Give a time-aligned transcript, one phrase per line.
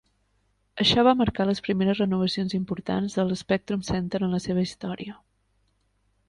[0.83, 5.17] Això va marcar les primeres renovacions importants del Spectrum Center en la seva història.